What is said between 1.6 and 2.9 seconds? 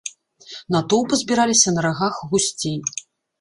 на рагах гусцей.